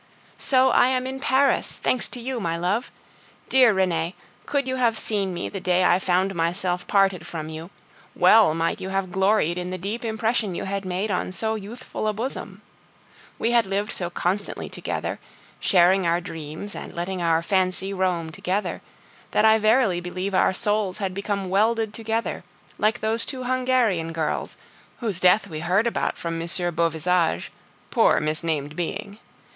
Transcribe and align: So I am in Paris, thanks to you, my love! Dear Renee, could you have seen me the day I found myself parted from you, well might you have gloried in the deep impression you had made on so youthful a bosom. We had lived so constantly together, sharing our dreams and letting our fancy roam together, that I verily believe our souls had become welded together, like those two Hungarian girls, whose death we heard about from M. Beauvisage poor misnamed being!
So 0.39 0.71
I 0.71 0.87
am 0.87 1.05
in 1.05 1.19
Paris, 1.19 1.73
thanks 1.77 2.07
to 2.09 2.19
you, 2.19 2.39
my 2.39 2.57
love! 2.57 2.91
Dear 3.49 3.71
Renee, 3.71 4.15
could 4.47 4.67
you 4.67 4.77
have 4.77 4.97
seen 4.97 5.31
me 5.31 5.47
the 5.47 5.59
day 5.59 5.83
I 5.85 5.99
found 5.99 6.33
myself 6.33 6.87
parted 6.87 7.27
from 7.27 7.49
you, 7.49 7.69
well 8.15 8.55
might 8.55 8.81
you 8.81 8.89
have 8.89 9.11
gloried 9.11 9.59
in 9.59 9.69
the 9.69 9.77
deep 9.77 10.03
impression 10.03 10.55
you 10.55 10.63
had 10.63 10.85
made 10.85 11.11
on 11.11 11.31
so 11.31 11.53
youthful 11.53 12.07
a 12.07 12.13
bosom. 12.13 12.63
We 13.37 13.51
had 13.51 13.67
lived 13.67 13.91
so 13.91 14.09
constantly 14.09 14.69
together, 14.69 15.19
sharing 15.59 16.07
our 16.07 16.19
dreams 16.19 16.73
and 16.73 16.95
letting 16.95 17.21
our 17.21 17.43
fancy 17.43 17.93
roam 17.93 18.31
together, 18.31 18.81
that 19.29 19.45
I 19.45 19.59
verily 19.59 19.99
believe 20.01 20.33
our 20.33 20.51
souls 20.51 20.97
had 20.97 21.13
become 21.13 21.47
welded 21.47 21.93
together, 21.93 22.43
like 22.79 23.01
those 23.01 23.23
two 23.23 23.43
Hungarian 23.43 24.13
girls, 24.13 24.57
whose 24.97 25.19
death 25.19 25.45
we 25.45 25.59
heard 25.59 25.85
about 25.85 26.17
from 26.17 26.41
M. 26.41 26.47
Beauvisage 26.47 27.51
poor 27.91 28.19
misnamed 28.19 28.75
being! 28.75 29.19